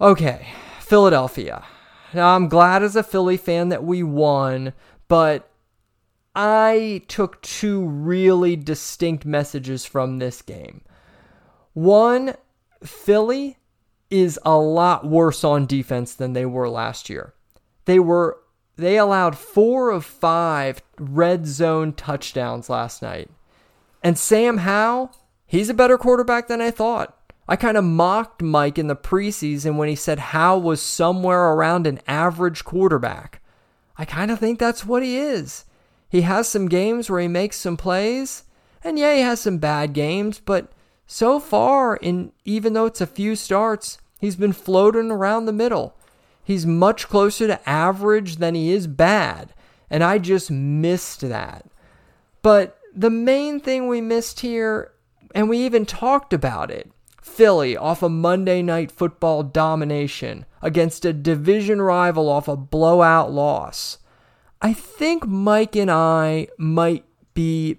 Okay, 0.01 0.47
Philadelphia. 0.87 1.65
Now 2.15 2.37
I'm 2.37 2.49
glad 2.49 2.85
as 2.85 2.95
a 2.95 3.03
Philly 3.03 3.37
fan 3.37 3.71
that 3.71 3.83
we 3.83 4.05
won, 4.05 4.73
but 5.09 5.51
I 6.33 7.03
took 7.09 7.43
two 7.43 7.85
really 7.85 8.55
distinct 8.55 9.25
messages 9.25 9.85
from 9.85 10.19
this 10.19 10.43
game. 10.43 10.83
One, 11.73 12.35
Philly 12.85 13.59
is 14.11 14.39
a 14.45 14.57
lot 14.57 15.05
worse 15.05 15.43
on 15.43 15.67
defense 15.67 16.15
than 16.15 16.35
they 16.35 16.47
were 16.47 16.69
last 16.69 17.11
year. 17.11 17.35
They 17.87 17.99
were 17.99 18.39
they 18.77 18.97
allowed 18.97 19.37
four 19.37 19.91
of 19.91 20.05
five 20.05 20.83
red 21.01 21.49
zone 21.49 21.95
touchdowns 21.95 22.71
last 22.71 23.03
night. 23.03 23.29
And 24.05 24.17
Sam 24.17 24.59
Howell, 24.59 25.11
he's 25.47 25.69
a 25.69 25.75
better 25.75 25.99
quarterback 25.99 26.47
than 26.47 26.61
I 26.61 26.71
thought. 26.71 27.26
I 27.49 27.57
kind 27.57 27.77
of 27.77 27.85
mocked 27.85 28.43
Mike 28.43 28.79
in 28.79 28.89
the 28.89 28.97
preseason 28.97 29.77
when 29.77 29.89
he 29.89 29.95
said 29.95 30.19
Howell 30.19 30.63
was 30.63 30.83
somewhere 30.83 31.53
around 31.53 31.87
an 31.87 32.01
average 32.09 32.65
quarterback. 32.65 33.41
I 33.97 34.05
kind 34.05 34.31
of 34.31 34.39
think 34.39 34.59
that's 34.59 34.85
what 34.85 35.03
he 35.03 35.17
is. 35.17 35.65
He 36.09 36.23
has 36.23 36.49
some 36.49 36.69
games 36.69 37.09
where 37.09 37.21
he 37.21 37.29
makes 37.29 37.57
some 37.57 37.77
plays, 37.77 38.45
and 38.83 38.99
yeah, 38.99 39.15
he 39.15 39.21
has 39.21 39.41
some 39.41 39.59
bad 39.59 39.93
games, 39.93 40.41
but 40.41 40.73
so 41.07 41.39
far, 41.39 41.97
in 41.97 42.33
even 42.45 42.73
though 42.73 42.87
it's 42.87 43.01
a 43.01 43.07
few 43.07 43.37
starts, 43.37 43.99
he's 44.19 44.37
been 44.37 44.53
floating 44.53 45.11
around 45.11 45.47
the 45.47 45.53
middle. 45.53 45.95
He's 46.43 46.67
much 46.67 47.09
closer 47.09 47.47
to 47.47 47.69
average 47.69 48.37
than 48.37 48.55
he 48.55 48.73
is 48.73 48.87
bad. 48.87 49.53
And 49.91 50.03
I 50.03 50.19
just 50.19 50.51
missed 50.51 51.21
that. 51.23 51.67
But 52.43 52.79
the 52.95 53.11
main 53.11 53.61
thing 53.61 53.87
we 53.87 54.01
missed 54.01 54.41
here, 54.41 54.93
and 55.35 55.49
we 55.49 55.59
even 55.59 55.87
talked 55.87 56.33
about 56.33 56.71
it 56.71 56.91
Philly 57.37 57.77
off 57.77 58.03
a 58.03 58.09
Monday 58.09 58.63
night 58.63 58.91
football 58.91 59.43
domination 59.43 60.47
against 60.63 61.05
a 61.05 61.13
division 61.13 61.83
rival 61.83 62.31
off 62.31 62.49
a 62.49 62.57
blowout 62.57 63.31
loss. 63.31 63.99
I 64.63 64.73
think 64.73 65.27
Mike 65.27 65.77
and 65.77 65.91
I 65.91 66.49
might 66.57 67.05
be 67.35 67.77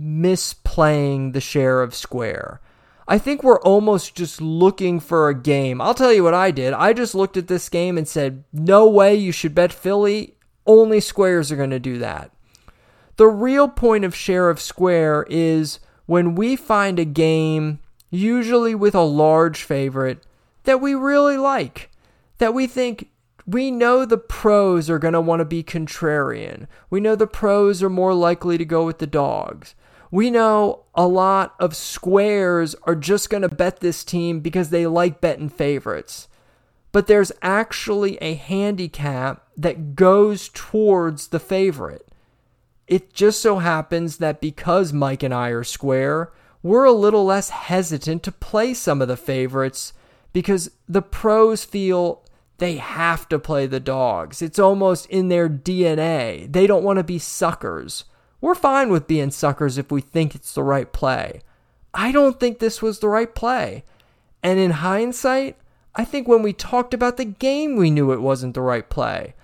misplaying 0.00 1.34
the 1.34 1.42
share 1.42 1.82
of 1.82 1.94
square. 1.94 2.62
I 3.06 3.18
think 3.18 3.42
we're 3.42 3.60
almost 3.60 4.14
just 4.14 4.40
looking 4.40 4.98
for 4.98 5.28
a 5.28 5.38
game. 5.38 5.82
I'll 5.82 5.92
tell 5.92 6.12
you 6.14 6.24
what 6.24 6.32
I 6.32 6.50
did. 6.50 6.72
I 6.72 6.94
just 6.94 7.14
looked 7.14 7.36
at 7.36 7.48
this 7.48 7.68
game 7.68 7.98
and 7.98 8.08
said, 8.08 8.44
no 8.50 8.88
way 8.88 9.14
you 9.14 9.30
should 9.30 9.54
bet 9.54 9.74
Philly. 9.74 10.36
Only 10.64 11.00
squares 11.00 11.52
are 11.52 11.56
going 11.56 11.68
to 11.68 11.78
do 11.78 11.98
that. 11.98 12.30
The 13.16 13.26
real 13.26 13.68
point 13.68 14.06
of 14.06 14.14
share 14.14 14.48
of 14.48 14.58
square 14.58 15.26
is 15.28 15.80
when 16.06 16.34
we 16.34 16.56
find 16.56 16.98
a 16.98 17.04
game, 17.04 17.80
usually 18.10 18.74
with 18.74 18.94
a 18.94 19.02
large 19.02 19.62
favorite, 19.62 20.24
that 20.64 20.80
we 20.80 20.94
really 20.94 21.36
like, 21.36 21.90
that 22.38 22.52
we 22.52 22.66
think 22.66 23.10
we 23.46 23.70
know 23.70 24.04
the 24.04 24.18
pros 24.18 24.90
are 24.90 24.98
going 24.98 25.14
to 25.14 25.20
want 25.20 25.40
to 25.40 25.44
be 25.44 25.62
contrarian. 25.62 26.66
We 26.88 27.00
know 27.00 27.16
the 27.16 27.26
pros 27.26 27.82
are 27.82 27.90
more 27.90 28.14
likely 28.14 28.58
to 28.58 28.64
go 28.64 28.84
with 28.84 28.98
the 28.98 29.06
dogs. 29.06 29.74
We 30.10 30.30
know 30.30 30.84
a 30.94 31.06
lot 31.06 31.54
of 31.58 31.76
squares 31.76 32.74
are 32.82 32.96
just 32.96 33.30
going 33.30 33.42
to 33.42 33.48
bet 33.48 33.80
this 33.80 34.04
team 34.04 34.40
because 34.40 34.70
they 34.70 34.86
like 34.86 35.20
betting 35.20 35.48
favorites. 35.48 36.28
But 36.92 37.06
there's 37.06 37.32
actually 37.42 38.16
a 38.18 38.34
handicap 38.34 39.46
that 39.56 39.94
goes 39.94 40.48
towards 40.48 41.28
the 41.28 41.38
favorite. 41.38 42.08
It 42.88 43.12
just 43.12 43.40
so 43.40 43.58
happens 43.58 44.16
that 44.16 44.40
because 44.40 44.92
Mike 44.92 45.22
and 45.22 45.32
I 45.32 45.50
are 45.50 45.62
square, 45.62 46.32
we're 46.62 46.84
a 46.84 46.92
little 46.92 47.24
less 47.24 47.50
hesitant 47.50 48.22
to 48.24 48.32
play 48.32 48.74
some 48.74 49.00
of 49.00 49.08
the 49.08 49.16
favorites 49.16 49.92
because 50.32 50.70
the 50.88 51.02
pros 51.02 51.64
feel 51.64 52.22
they 52.58 52.76
have 52.76 53.28
to 53.30 53.38
play 53.38 53.66
the 53.66 53.80
dogs. 53.80 54.42
It's 54.42 54.58
almost 54.58 55.06
in 55.06 55.28
their 55.28 55.48
DNA. 55.48 56.50
They 56.50 56.66
don't 56.66 56.84
want 56.84 56.98
to 56.98 57.04
be 57.04 57.18
suckers. 57.18 58.04
We're 58.40 58.54
fine 58.54 58.90
with 58.90 59.06
being 59.06 59.30
suckers 59.30 59.78
if 59.78 59.90
we 59.90 60.00
think 60.00 60.34
it's 60.34 60.52
the 60.52 60.62
right 60.62 60.90
play. 60.92 61.40
I 61.92 62.12
don't 62.12 62.38
think 62.38 62.58
this 62.58 62.80
was 62.80 62.98
the 62.98 63.08
right 63.08 63.34
play. 63.34 63.84
And 64.42 64.58
in 64.58 64.70
hindsight, 64.70 65.56
I 65.94 66.04
think 66.04 66.28
when 66.28 66.42
we 66.42 66.52
talked 66.52 66.94
about 66.94 67.16
the 67.16 67.24
game, 67.24 67.76
we 67.76 67.90
knew 67.90 68.12
it 68.12 68.20
wasn't 68.20 68.54
the 68.54 68.60
right 68.60 68.88
play. 68.88 69.34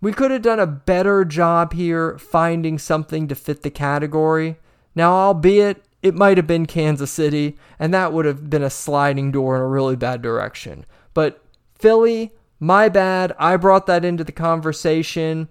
We 0.00 0.12
could 0.12 0.30
have 0.30 0.42
done 0.42 0.60
a 0.60 0.66
better 0.66 1.24
job 1.24 1.72
here 1.72 2.16
finding 2.18 2.78
something 2.78 3.28
to 3.28 3.34
fit 3.34 3.62
the 3.62 3.70
category. 3.70 4.56
Now, 4.94 5.12
albeit 5.12 5.84
it 6.02 6.14
might 6.14 6.36
have 6.36 6.46
been 6.46 6.66
Kansas 6.66 7.10
City, 7.10 7.56
and 7.78 7.92
that 7.92 8.12
would 8.12 8.24
have 8.24 8.48
been 8.48 8.62
a 8.62 8.70
sliding 8.70 9.30
door 9.30 9.56
in 9.56 9.62
a 9.62 9.66
really 9.66 9.96
bad 9.96 10.22
direction. 10.22 10.86
But 11.12 11.44
Philly, 11.74 12.32
my 12.58 12.88
bad. 12.88 13.34
I 13.38 13.56
brought 13.56 13.86
that 13.86 14.04
into 14.04 14.24
the 14.24 14.32
conversation. 14.32 15.48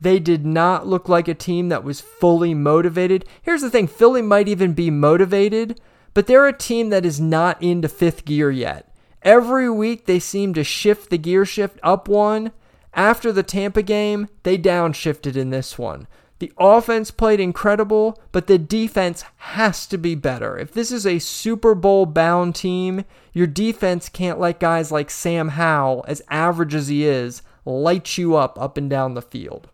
They 0.00 0.18
did 0.18 0.44
not 0.46 0.86
look 0.86 1.08
like 1.08 1.28
a 1.28 1.34
team 1.34 1.68
that 1.68 1.84
was 1.84 2.00
fully 2.00 2.54
motivated. 2.54 3.24
Here's 3.42 3.62
the 3.62 3.70
thing 3.70 3.86
Philly 3.86 4.22
might 4.22 4.48
even 4.48 4.72
be 4.72 4.90
motivated, 4.90 5.80
but 6.14 6.26
they're 6.26 6.46
a 6.46 6.56
team 6.56 6.90
that 6.90 7.06
is 7.06 7.20
not 7.20 7.60
into 7.62 7.88
fifth 7.88 8.24
gear 8.24 8.50
yet. 8.50 8.94
Every 9.22 9.68
week 9.68 10.06
they 10.06 10.20
seem 10.20 10.54
to 10.54 10.64
shift 10.64 11.10
the 11.10 11.18
gear 11.18 11.44
shift 11.44 11.80
up 11.82 12.08
one. 12.08 12.52
After 12.94 13.32
the 13.32 13.42
Tampa 13.42 13.82
game, 13.82 14.28
they 14.42 14.56
downshifted 14.56 15.36
in 15.36 15.50
this 15.50 15.78
one. 15.78 16.06
The 16.38 16.52
offense 16.56 17.10
played 17.10 17.40
incredible, 17.40 18.20
but 18.30 18.46
the 18.46 18.58
defense 18.58 19.24
has 19.36 19.86
to 19.86 19.98
be 19.98 20.14
better. 20.14 20.56
If 20.56 20.72
this 20.72 20.92
is 20.92 21.04
a 21.04 21.18
Super 21.18 21.74
Bowl 21.74 22.06
bound 22.06 22.54
team, 22.54 23.04
your 23.32 23.48
defense 23.48 24.08
can't 24.08 24.38
let 24.38 24.60
guys 24.60 24.92
like 24.92 25.10
Sam 25.10 25.48
Howell, 25.50 26.04
as 26.06 26.22
average 26.30 26.74
as 26.74 26.88
he 26.88 27.04
is, 27.04 27.42
light 27.64 28.16
you 28.16 28.36
up 28.36 28.60
up 28.60 28.76
and 28.76 28.88
down 28.88 29.14
the 29.14 29.22
field. 29.22 29.68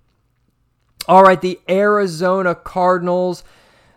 All 1.07 1.23
right, 1.23 1.41
the 1.41 1.61
Arizona 1.69 2.55
Cardinals. 2.55 3.45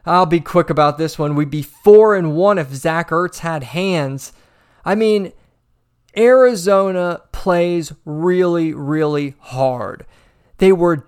I'll 0.06 0.26
be 0.26 0.42
quick 0.42 0.70
about 0.70 0.98
this 0.98 1.18
one. 1.18 1.36
We'd 1.36 1.50
be 1.50 1.62
four 1.62 2.16
and 2.16 2.36
one 2.36 2.58
if 2.58 2.74
Zach 2.74 3.10
Ertz 3.10 3.40
had 3.40 3.64
hands. 3.64 4.34
I 4.84 4.96
mean, 4.96 5.32
Arizona 6.18 7.22
plays 7.32 7.94
really, 8.04 8.74
really 8.74 9.36
hard. 9.40 10.06
They 10.58 10.72
were 10.72 11.06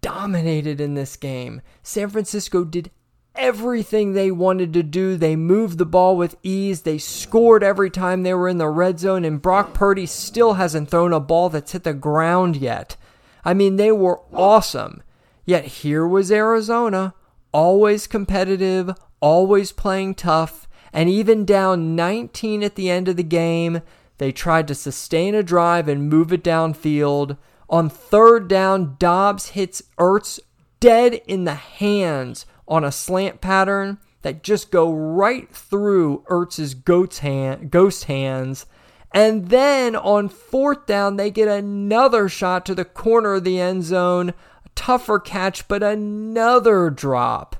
dominated 0.00 0.80
in 0.80 0.94
this 0.94 1.16
game. 1.16 1.60
San 1.82 2.08
Francisco 2.08 2.64
did 2.64 2.90
everything 3.34 4.12
they 4.12 4.30
wanted 4.30 4.72
to 4.72 4.82
do. 4.82 5.16
They 5.16 5.36
moved 5.36 5.78
the 5.78 5.86
ball 5.86 6.16
with 6.16 6.36
ease. 6.42 6.82
They 6.82 6.98
scored 6.98 7.62
every 7.62 7.90
time 7.90 8.22
they 8.22 8.34
were 8.34 8.48
in 8.48 8.58
the 8.58 8.68
red 8.68 8.98
zone, 8.98 9.24
and 9.24 9.40
Brock 9.40 9.74
Purdy 9.74 10.06
still 10.06 10.54
hasn't 10.54 10.90
thrown 10.90 11.12
a 11.12 11.20
ball 11.20 11.48
that's 11.48 11.72
hit 11.72 11.84
the 11.84 11.94
ground 11.94 12.56
yet. 12.56 12.96
I 13.44 13.54
mean, 13.54 13.76
they 13.76 13.92
were 13.92 14.20
awesome. 14.32 15.02
Yet 15.44 15.64
here 15.64 16.06
was 16.06 16.32
Arizona, 16.32 17.14
always 17.52 18.06
competitive, 18.06 18.90
always 19.20 19.72
playing 19.72 20.16
tough, 20.16 20.68
and 20.92 21.08
even 21.08 21.44
down 21.44 21.94
19 21.94 22.62
at 22.62 22.74
the 22.74 22.90
end 22.90 23.08
of 23.08 23.16
the 23.16 23.22
game, 23.22 23.82
They 24.18 24.32
tried 24.32 24.68
to 24.68 24.74
sustain 24.74 25.34
a 25.34 25.42
drive 25.42 25.88
and 25.88 26.08
move 26.08 26.32
it 26.32 26.42
downfield. 26.42 27.38
On 27.70 27.88
third 27.90 28.48
down, 28.48 28.96
Dobbs 28.98 29.50
hits 29.50 29.82
Ertz 29.98 30.40
dead 30.80 31.20
in 31.26 31.44
the 31.44 31.54
hands 31.54 32.46
on 32.66 32.84
a 32.84 32.92
slant 32.92 33.40
pattern 33.40 33.98
that 34.22 34.42
just 34.42 34.70
go 34.70 34.92
right 34.92 35.50
through 35.50 36.24
Ertz's 36.30 36.74
goat's 36.74 37.18
hand, 37.18 37.70
ghost 37.70 38.04
hands. 38.04 38.66
And 39.12 39.48
then 39.48 39.96
on 39.96 40.28
fourth 40.28 40.86
down, 40.86 41.16
they 41.16 41.30
get 41.30 41.48
another 41.48 42.28
shot 42.28 42.66
to 42.66 42.74
the 42.74 42.84
corner 42.84 43.34
of 43.34 43.44
the 43.44 43.60
end 43.60 43.84
zone. 43.84 44.30
A 44.30 44.68
tougher 44.74 45.18
catch, 45.18 45.68
but 45.68 45.82
another 45.82 46.90
drop. 46.90 47.56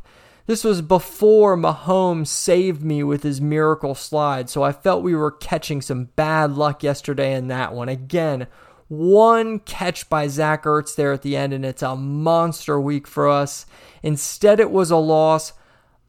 This 0.46 0.64
was 0.64 0.80
before 0.80 1.56
Mahomes 1.56 2.28
saved 2.28 2.82
me 2.82 3.02
with 3.02 3.22
his 3.22 3.38
miracle 3.38 3.94
slide, 3.94 4.48
so 4.48 4.62
I 4.62 4.72
felt 4.72 5.02
we 5.02 5.14
were 5.14 5.30
catching 5.30 5.82
some 5.82 6.06
bad 6.16 6.52
luck 6.52 6.82
yesterday 6.82 7.34
in 7.34 7.48
that 7.48 7.74
one. 7.74 7.90
Again, 7.90 8.46
one 8.88 9.58
catch 9.60 10.08
by 10.08 10.28
Zach 10.28 10.64
Ertz 10.64 10.96
there 10.96 11.12
at 11.12 11.22
the 11.22 11.36
end, 11.36 11.52
and 11.52 11.64
it's 11.64 11.82
a 11.82 11.94
monster 11.94 12.80
week 12.80 13.06
for 13.06 13.28
us. 13.28 13.66
Instead, 14.02 14.60
it 14.60 14.70
was 14.70 14.90
a 14.90 14.96
loss. 14.96 15.52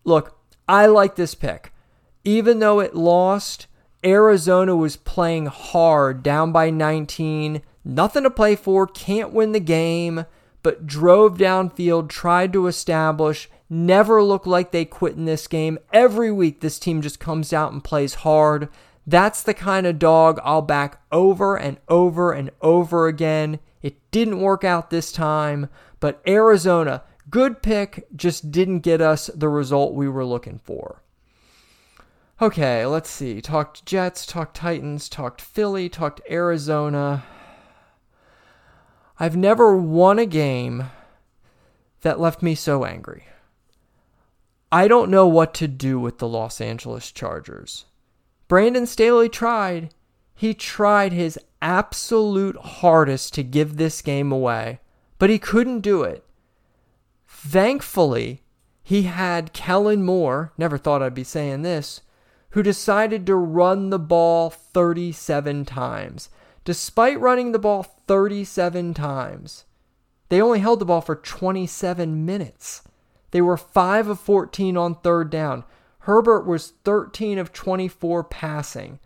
Look, 0.05 0.39
I 0.67 0.86
like 0.86 1.15
this 1.15 1.36
pick. 1.36 1.74
Even 2.24 2.59
though 2.59 2.79
it 2.79 2.95
lost, 2.95 3.67
Arizona 4.03 4.75
was 4.75 4.95
playing 4.95 5.48
hard, 5.48 6.24
down 6.24 6.51
by 6.51 6.69
19, 6.69 7.62
nothing 7.83 8.24
to 8.24 8.29
play 8.29 8.55
for, 8.55 8.88
can't 8.88 9.33
win 9.33 9.51
the 9.51 9.59
game, 9.59 10.25
but 10.63 10.86
drove 10.86 11.38
downfield, 11.38 12.09
tried 12.09 12.53
to 12.53 12.67
establish, 12.67 13.50
never 13.69 14.24
looked 14.24 14.48
like 14.48 14.71
they 14.71 14.86
quit 14.86 15.15
in 15.15 15.25
this 15.25 15.48
game. 15.48 15.79
Every 15.91 16.31
week, 16.31 16.62
this 16.62 16.79
team 16.79 17.01
just 17.01 17.19
comes 17.19 17.51
out 17.51 17.71
and 17.71 17.83
plays 17.83 18.15
hard. 18.15 18.69
That's 19.08 19.41
the 19.41 19.53
kind 19.53 19.88
of 19.88 20.00
dog 20.00 20.39
I'll 20.44 20.62
back 20.62 21.01
over 21.12 21.58
and 21.58 21.77
over 21.88 22.32
and 22.32 22.51
over 22.62 23.08
again. 23.08 23.60
It 23.82 23.98
didn't 24.12 24.41
work 24.41 24.63
out 24.63 24.89
this 24.89 25.12
time, 25.12 25.70
but 26.00 26.22
Arizona, 26.27 27.03
good 27.29 27.62
pick, 27.62 28.08
just 28.15 28.51
didn't 28.51 28.79
get 28.79 29.01
us 29.01 29.27
the 29.34 29.50
result 29.50 29.94
we 29.94 30.08
were 30.10 30.25
looking 30.25 30.60
for. 30.60 31.01
Okay, 32.41 32.86
let's 32.86 33.10
see. 33.10 33.41
Talked 33.41 33.86
Jets, 33.86 34.25
talked 34.25 34.56
Titans, 34.56 35.10
talked 35.10 35.41
Philly, 35.41 35.89
talked 35.89 36.22
Arizona. 36.29 37.24
I've 39.20 39.36
never 39.36 39.75
won 39.75 40.20
a 40.20 40.25
game 40.25 40.86
that 42.01 42.20
left 42.20 42.41
me 42.41 42.56
so 42.56 42.86
angry. 42.86 43.25
I 44.72 44.88
don't 44.88 45.12
know 45.12 45.27
what 45.27 45.53
to 45.56 45.68
do 45.68 46.00
with 46.00 46.20
the 46.20 46.27
Los 46.27 46.62
Angeles 46.62 47.12
Chargers. 47.12 47.86
Brandon 48.50 48.88
Staley 48.88 49.29
tried. 49.29 49.94
He 50.36 50.53
tried 50.53 51.13
his 51.13 51.39
absolute 51.62 52.58
hardest 52.58 53.34
to 53.36 53.44
give 53.44 53.77
this 53.77 54.01
game 54.01 54.32
away, 54.32 54.79
but 55.20 55.29
he 55.29 55.38
couldn't 55.38 55.82
do 55.82 56.01
it. 56.03 56.25
Thankfully, 57.27 58.41
he 58.82 59.03
had 59.03 59.53
Kellen 59.53 60.03
Moore, 60.03 60.51
never 60.58 60.79
thought 60.79 61.03
I'd 61.03 61.13
be 61.13 61.24
saying 61.24 61.62
this, 61.62 62.01
who 62.51 62.63
decided 62.63 63.27
to 63.27 63.36
run 63.36 63.91
the 63.91 64.00
ball 64.00 64.50
37 64.50 65.65
times. 65.65 66.29
Despite 66.65 67.20
running 67.20 67.51
the 67.51 67.60
ball 67.60 67.84
37 67.84 68.96
times, 68.96 69.65
they 70.29 70.41
only 70.41 70.60
held 70.60 70.79
the 70.79 70.86
ball 70.86 71.01
for 71.01 71.15
27 71.15 72.25
minutes. 72.25 72.82
They 73.29 73.41
were 73.41 73.58
5 73.58 74.08
of 74.08 74.20
14 74.20 74.75
on 74.75 74.96
third 74.96 75.29
down. 75.29 75.65
Herbert 76.03 76.46
was 76.46 76.74
13 76.86 77.38
of 77.38 77.51
24 77.51 78.24
passing. 78.24 79.00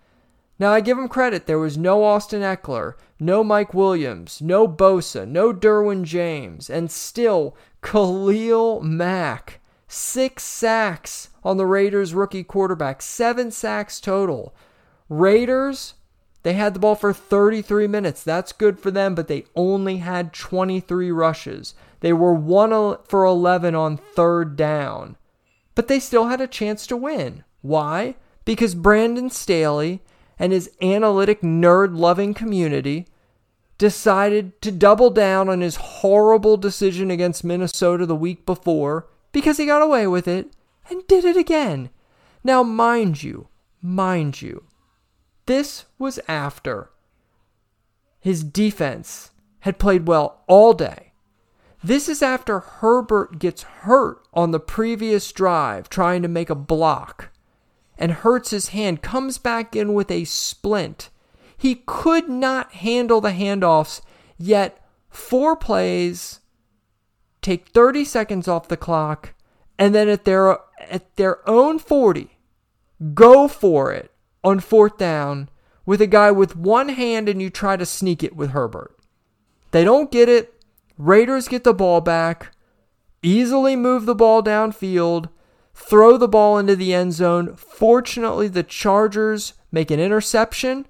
Now, 0.59 0.71
I 0.71 0.81
give 0.81 0.97
him 0.97 1.07
credit. 1.07 1.47
There 1.47 1.59
was 1.59 1.77
no 1.77 2.03
Austin 2.03 2.41
Ekeler, 2.41 2.93
no 3.19 3.43
Mike 3.43 3.73
Williams, 3.73 4.41
no 4.41 4.67
Bosa, 4.67 5.27
no 5.27 5.51
Derwin 5.51 6.03
James, 6.03 6.69
and 6.69 6.91
still 6.91 7.57
Khalil 7.81 8.81
Mack. 8.81 9.59
Six 9.87 10.43
sacks 10.43 11.29
on 11.43 11.57
the 11.57 11.65
Raiders 11.65 12.13
rookie 12.13 12.43
quarterback, 12.43 13.01
seven 13.01 13.51
sacks 13.51 13.99
total. 13.99 14.55
Raiders, 15.09 15.95
they 16.43 16.53
had 16.53 16.73
the 16.73 16.79
ball 16.79 16.95
for 16.95 17.11
33 17.11 17.87
minutes. 17.87 18.23
That's 18.23 18.51
good 18.51 18.79
for 18.79 18.91
them, 18.91 19.15
but 19.15 19.27
they 19.27 19.45
only 19.55 19.97
had 19.97 20.33
23 20.33 21.11
rushes. 21.11 21.73
They 21.99 22.13
were 22.13 22.33
1 22.33 22.97
for 23.03 23.25
11 23.25 23.75
on 23.75 23.97
third 23.97 24.55
down 24.55 25.17
but 25.75 25.87
they 25.87 25.99
still 25.99 26.27
had 26.27 26.41
a 26.41 26.47
chance 26.47 26.85
to 26.87 26.97
win. 26.97 27.43
Why? 27.61 28.15
Because 28.45 28.75
Brandon 28.75 29.29
Staley 29.29 30.01
and 30.37 30.51
his 30.51 30.69
analytic 30.81 31.41
nerd 31.41 31.97
loving 31.97 32.33
community 32.33 33.07
decided 33.77 34.61
to 34.61 34.71
double 34.71 35.09
down 35.09 35.49
on 35.49 35.61
his 35.61 35.77
horrible 35.77 36.57
decision 36.57 37.09
against 37.09 37.43
Minnesota 37.43 38.05
the 38.05 38.15
week 38.15 38.45
before 38.45 39.07
because 39.31 39.57
he 39.57 39.65
got 39.65 39.81
away 39.81 40.07
with 40.07 40.27
it 40.27 40.55
and 40.89 41.07
did 41.07 41.25
it 41.25 41.37
again. 41.37 41.89
Now, 42.43 42.61
mind 42.63 43.23
you, 43.23 43.47
mind 43.81 44.41
you, 44.41 44.65
this 45.45 45.85
was 45.97 46.19
after 46.27 46.89
his 48.19 48.43
defense 48.43 49.31
had 49.61 49.79
played 49.79 50.07
well 50.07 50.43
all 50.47 50.73
day 50.73 51.12
this 51.83 52.07
is 52.07 52.21
after 52.21 52.59
Herbert 52.59 53.39
gets 53.39 53.63
hurt 53.63 54.25
on 54.33 54.51
the 54.51 54.59
previous 54.59 55.31
drive 55.31 55.89
trying 55.89 56.21
to 56.21 56.27
make 56.27 56.49
a 56.49 56.55
block 56.55 57.29
and 57.97 58.11
hurts 58.11 58.51
his 58.51 58.69
hand, 58.69 59.01
comes 59.01 59.37
back 59.37 59.75
in 59.75 59.93
with 59.93 60.09
a 60.09 60.25
splint. 60.25 61.09
He 61.55 61.83
could 61.85 62.27
not 62.27 62.71
handle 62.73 63.21
the 63.21 63.31
handoffs, 63.31 64.01
yet, 64.37 64.83
four 65.09 65.55
plays, 65.55 66.39
take 67.41 67.67
30 67.67 68.03
seconds 68.03 68.47
off 68.47 68.67
the 68.67 68.77
clock, 68.77 69.33
and 69.77 69.93
then 69.93 70.09
at 70.09 70.25
their, 70.25 70.57
at 70.79 71.15
their 71.15 71.47
own 71.47 71.79
40, 71.79 72.37
go 73.13 73.47
for 73.47 73.91
it 73.93 74.11
on 74.43 74.59
fourth 74.59 74.97
down 74.97 75.49
with 75.85 76.01
a 76.01 76.07
guy 76.07 76.31
with 76.31 76.55
one 76.55 76.89
hand 76.89 77.29
and 77.29 77.41
you 77.41 77.49
try 77.49 77.77
to 77.77 77.85
sneak 77.85 78.23
it 78.23 78.35
with 78.35 78.51
Herbert. 78.51 78.95
They 79.71 79.83
don't 79.83 80.11
get 80.11 80.29
it. 80.29 80.62
Raiders 80.97 81.47
get 81.47 81.63
the 81.63 81.73
ball 81.73 82.01
back, 82.01 82.51
easily 83.21 83.75
move 83.75 84.05
the 84.05 84.15
ball 84.15 84.43
downfield, 84.43 85.29
throw 85.73 86.17
the 86.17 86.27
ball 86.27 86.57
into 86.57 86.75
the 86.75 86.93
end 86.93 87.13
zone. 87.13 87.55
Fortunately, 87.55 88.47
the 88.47 88.63
Chargers 88.63 89.53
make 89.71 89.91
an 89.91 89.99
interception. 89.99 90.85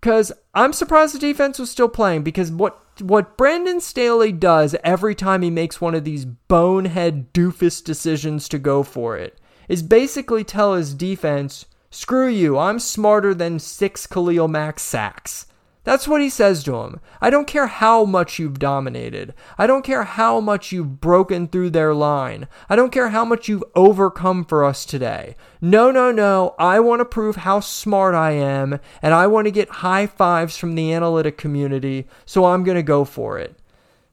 Because 0.00 0.32
I'm 0.54 0.72
surprised 0.72 1.14
the 1.14 1.18
defense 1.18 1.58
was 1.58 1.70
still 1.70 1.88
playing 1.88 2.22
because 2.22 2.50
what 2.50 2.82
what 3.00 3.36
Brandon 3.36 3.80
Staley 3.80 4.32
does 4.32 4.74
every 4.82 5.14
time 5.14 5.42
he 5.42 5.50
makes 5.50 5.80
one 5.80 5.94
of 5.94 6.04
these 6.04 6.24
bonehead 6.24 7.32
doofus 7.34 7.84
decisions 7.84 8.48
to 8.48 8.58
go 8.58 8.82
for 8.82 9.18
it 9.18 9.38
is 9.68 9.82
basically 9.82 10.44
tell 10.44 10.74
his 10.74 10.94
defense, 10.94 11.66
screw 11.90 12.28
you, 12.28 12.56
I'm 12.56 12.78
smarter 12.78 13.34
than 13.34 13.58
six 13.58 14.06
Khalil 14.06 14.48
Mack 14.48 14.78
sacks. 14.78 15.46
That's 15.86 16.08
what 16.08 16.20
he 16.20 16.28
says 16.28 16.64
to 16.64 16.74
him. 16.80 16.98
I 17.20 17.30
don't 17.30 17.46
care 17.46 17.68
how 17.68 18.04
much 18.04 18.40
you've 18.40 18.58
dominated. 18.58 19.32
I 19.56 19.68
don't 19.68 19.84
care 19.84 20.02
how 20.02 20.40
much 20.40 20.72
you've 20.72 21.00
broken 21.00 21.46
through 21.46 21.70
their 21.70 21.94
line. 21.94 22.48
I 22.68 22.74
don't 22.74 22.90
care 22.90 23.10
how 23.10 23.24
much 23.24 23.48
you've 23.48 23.62
overcome 23.76 24.44
for 24.44 24.64
us 24.64 24.84
today. 24.84 25.36
No, 25.60 25.92
no, 25.92 26.10
no. 26.10 26.56
I 26.58 26.80
want 26.80 27.02
to 27.02 27.04
prove 27.04 27.36
how 27.36 27.60
smart 27.60 28.16
I 28.16 28.32
am, 28.32 28.80
and 29.00 29.14
I 29.14 29.28
want 29.28 29.44
to 29.44 29.52
get 29.52 29.68
high 29.68 30.08
fives 30.08 30.56
from 30.56 30.74
the 30.74 30.92
analytic 30.92 31.38
community, 31.38 32.08
so 32.24 32.46
I'm 32.46 32.64
going 32.64 32.74
to 32.74 32.82
go 32.82 33.04
for 33.04 33.38
it. 33.38 33.56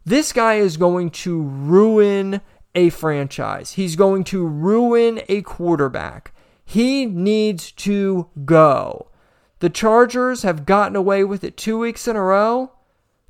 This 0.06 0.32
guy 0.32 0.58
is 0.58 0.78
going 0.78 1.10
to 1.10 1.42
ruin 1.42 2.42
a 2.76 2.92
franchise. 2.92 3.72
He's 3.72 3.96
going 3.96 4.26
to 4.26 4.46
ruin 4.46 5.22
a 5.28 5.42
quarterback. 5.42 6.36
He 6.64 7.08
needs 7.08 7.72
to 7.72 8.30
go. 8.46 9.08
The 9.64 9.70
Chargers 9.70 10.42
have 10.42 10.66
gotten 10.66 10.98
away 10.98 11.24
with 11.24 11.42
it 11.46 11.56
two 11.56 11.80
weeks 11.80 12.06
in 12.06 12.18
a 12.18 12.22
row, 12.22 12.74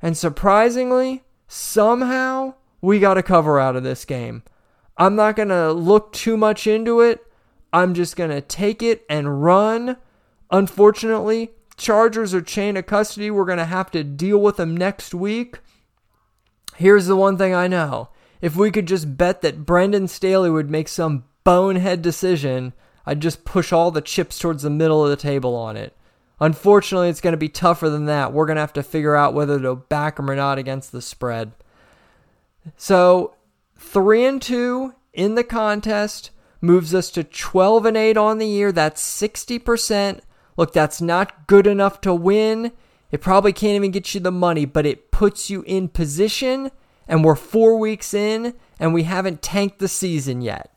and 0.02 0.16
surprisingly, 0.16 1.22
somehow, 1.46 2.54
we 2.80 2.98
got 2.98 3.16
a 3.16 3.22
cover 3.22 3.60
out 3.60 3.76
of 3.76 3.84
this 3.84 4.04
game. 4.04 4.42
I'm 4.96 5.14
not 5.14 5.36
going 5.36 5.50
to 5.50 5.70
look 5.70 6.12
too 6.12 6.36
much 6.36 6.66
into 6.66 7.00
it. 7.00 7.24
I'm 7.72 7.94
just 7.94 8.16
going 8.16 8.30
to 8.30 8.40
take 8.40 8.82
it 8.82 9.04
and 9.08 9.44
run. 9.44 9.96
Unfortunately, 10.50 11.52
Chargers 11.76 12.34
are 12.34 12.42
chain 12.42 12.76
of 12.76 12.86
custody. 12.86 13.30
We're 13.30 13.44
going 13.44 13.58
to 13.58 13.64
have 13.64 13.92
to 13.92 14.02
deal 14.02 14.38
with 14.38 14.56
them 14.56 14.76
next 14.76 15.14
week. 15.14 15.60
Here's 16.74 17.06
the 17.06 17.14
one 17.14 17.38
thing 17.38 17.54
I 17.54 17.68
know. 17.68 18.08
If 18.40 18.56
we 18.56 18.72
could 18.72 18.86
just 18.86 19.16
bet 19.16 19.40
that 19.42 19.64
Brandon 19.64 20.08
Staley 20.08 20.50
would 20.50 20.68
make 20.68 20.88
some 20.88 21.26
bonehead 21.44 22.02
decision, 22.02 22.72
I'd 23.06 23.22
just 23.22 23.44
push 23.44 23.72
all 23.72 23.92
the 23.92 24.02
chips 24.02 24.40
towards 24.40 24.64
the 24.64 24.68
middle 24.70 25.04
of 25.04 25.10
the 25.10 25.16
table 25.16 25.54
on 25.54 25.76
it. 25.76 25.96
Unfortunately, 26.40 27.08
it's 27.08 27.20
going 27.20 27.32
to 27.32 27.38
be 27.38 27.48
tougher 27.48 27.88
than 27.88 28.06
that. 28.06 28.32
We're 28.32 28.46
going 28.46 28.56
to 28.56 28.62
have 28.62 28.72
to 28.74 28.82
figure 28.82 29.14
out 29.14 29.34
whether 29.34 29.60
to 29.60 29.76
back 29.76 30.16
them 30.16 30.30
or 30.30 30.36
not 30.36 30.58
against 30.58 30.92
the 30.92 31.00
spread. 31.00 31.52
So, 32.76 33.34
3 33.76 34.24
and 34.24 34.42
2 34.42 34.94
in 35.12 35.34
the 35.34 35.44
contest 35.44 36.30
moves 36.60 36.94
us 36.94 37.10
to 37.10 37.22
12 37.22 37.86
and 37.86 37.96
8 37.96 38.16
on 38.16 38.38
the 38.38 38.46
year. 38.46 38.72
That's 38.72 39.02
60%. 39.02 40.20
Look, 40.56 40.72
that's 40.72 41.00
not 41.00 41.46
good 41.46 41.66
enough 41.66 42.00
to 42.02 42.14
win. 42.14 42.72
It 43.10 43.20
probably 43.20 43.52
can't 43.52 43.76
even 43.76 43.90
get 43.90 44.14
you 44.14 44.20
the 44.20 44.32
money, 44.32 44.64
but 44.64 44.86
it 44.86 45.10
puts 45.10 45.50
you 45.50 45.62
in 45.66 45.88
position. 45.88 46.70
And 47.06 47.24
we're 47.24 47.36
four 47.36 47.78
weeks 47.78 48.14
in, 48.14 48.54
and 48.80 48.94
we 48.94 49.02
haven't 49.02 49.42
tanked 49.42 49.78
the 49.78 49.88
season 49.88 50.40
yet. 50.40 50.74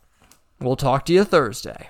We'll 0.60 0.76
talk 0.76 1.04
to 1.06 1.12
you 1.12 1.24
Thursday. 1.24 1.88